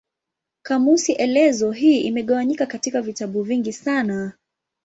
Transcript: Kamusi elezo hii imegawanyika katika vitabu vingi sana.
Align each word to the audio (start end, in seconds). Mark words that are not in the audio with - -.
Kamusi 0.61 1.11
elezo 1.13 1.71
hii 1.71 2.01
imegawanyika 2.01 2.65
katika 2.65 3.01
vitabu 3.01 3.43
vingi 3.43 3.73
sana. 3.73 4.33